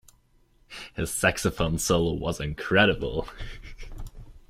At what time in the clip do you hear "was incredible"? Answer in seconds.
2.15-3.29